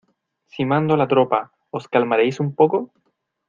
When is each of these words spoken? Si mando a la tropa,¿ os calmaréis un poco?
Si 0.51 0.65
mando 0.65 0.95
a 0.95 0.97
la 0.97 1.07
tropa,¿ 1.07 1.39
os 1.77 1.87
calmaréis 1.93 2.39
un 2.39 2.55
poco? 2.55 2.91